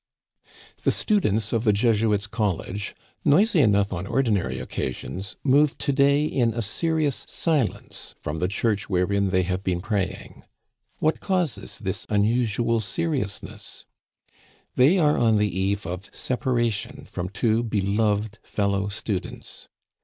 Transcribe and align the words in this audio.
The 0.81 0.89
students 0.91 1.53
of 1.53 1.63
the 1.63 1.71
Jesuits' 1.71 2.25
College, 2.25 2.95
noisy 3.23 3.61
enough 3.61 3.89
Digitized 3.89 3.91
by 3.91 3.91
VjOOQIC 3.91 3.91
14 3.91 3.91
THE 3.91 3.91
CANADIANS 3.91 3.91
OF 3.91 3.93
OLD. 3.93 3.93
L 3.93 3.97
on 3.97 4.07
ordinary 4.47 4.59
occasions, 4.59 5.35
move 5.43 5.77
to 5.77 5.93
day 5.93 6.25
in 6.25 6.53
a 6.55 6.61
serious 6.63 7.25
silence 7.29 8.15
from 8.17 8.39
the 8.39 8.47
church 8.47 8.89
wherein 8.89 9.29
they 9.29 9.43
have 9.43 9.63
been 9.63 9.79
praying. 9.79 10.43
What 10.97 11.19
causes 11.19 11.77
this 11.77 12.07
unusual 12.09 12.79
seriousness? 12.79 13.85
They 14.73 14.97
are 14.97 15.19
on 15.19 15.37
the 15.37 15.55
eve 15.55 15.85
of 15.85 16.09
separation 16.11 17.05
from 17.05 17.29
two 17.29 17.61
beloved 17.61 18.39
fellow 18.41 18.87
students. 18.87 19.67